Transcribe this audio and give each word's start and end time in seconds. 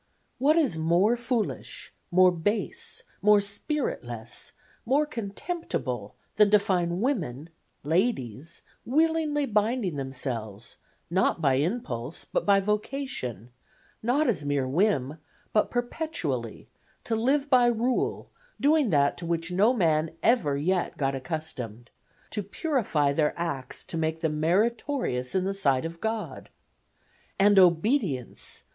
What 0.39 0.55
is 0.55 0.79
more 0.79 1.15
foolish, 1.15 1.93
more 2.09 2.31
base, 2.31 3.03
more 3.21 3.39
spiritless, 3.39 4.51
more 4.83 5.05
contemptible 5.05 6.15
than 6.37 6.49
to 6.49 6.57
find 6.57 7.01
women, 7.03 7.51
ladies, 7.83 8.63
willingly 8.83 9.45
binding 9.45 9.97
themselves, 9.97 10.77
not 11.11 11.39
by 11.39 11.53
impulse, 11.61 12.25
but 12.25 12.47
by 12.47 12.59
vocation, 12.59 13.51
not 14.01 14.27
as 14.27 14.41
a 14.41 14.47
mere 14.47 14.67
whim, 14.67 15.19
but 15.53 15.69
perpetually 15.69 16.67
to 17.03 17.15
live 17.15 17.47
by 17.51 17.67
rule, 17.67 18.31
doing 18.59 18.89
that 18.89 19.19
to 19.19 19.27
which 19.27 19.51
no 19.51 19.71
man 19.71 20.15
ever 20.23 20.57
yet 20.57 20.97
got 20.97 21.13
accustomed, 21.13 21.91
to 22.31 22.41
purify 22.41 23.13
their 23.13 23.35
acts 23.37 23.83
to 23.83 23.99
make 23.99 24.21
them 24.21 24.39
meritorious 24.39 25.35
in 25.35 25.43
the 25.43 25.53
sight 25.53 25.85
of 25.85 26.01
God? 26.01 26.49
And 27.37 27.59
obedience! 27.59 28.63